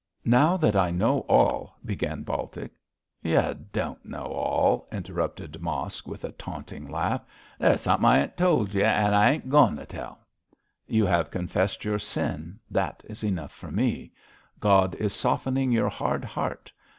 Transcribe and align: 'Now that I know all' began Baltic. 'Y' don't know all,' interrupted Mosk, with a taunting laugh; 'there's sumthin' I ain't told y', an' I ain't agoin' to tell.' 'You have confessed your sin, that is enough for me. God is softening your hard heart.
'Now 0.25 0.57
that 0.57 0.75
I 0.75 0.89
know 0.89 1.19
all' 1.29 1.77
began 1.91 2.23
Baltic. 2.23 2.71
'Y' 3.21 3.53
don't 3.71 4.03
know 4.03 4.25
all,' 4.33 4.87
interrupted 4.91 5.61
Mosk, 5.61 6.07
with 6.07 6.25
a 6.25 6.31
taunting 6.31 6.89
laugh; 6.89 7.23
'there's 7.59 7.81
sumthin' 7.83 8.05
I 8.05 8.21
ain't 8.23 8.35
told 8.35 8.73
y', 8.73 8.81
an' 8.81 9.13
I 9.13 9.29
ain't 9.33 9.45
agoin' 9.45 9.75
to 9.75 9.85
tell.' 9.85 10.17
'You 10.87 11.05
have 11.05 11.29
confessed 11.29 11.85
your 11.85 11.99
sin, 11.99 12.57
that 12.71 13.03
is 13.07 13.23
enough 13.23 13.51
for 13.51 13.69
me. 13.69 14.11
God 14.59 14.95
is 14.95 15.13
softening 15.13 15.71
your 15.71 15.89
hard 15.89 16.25
heart. 16.25 16.71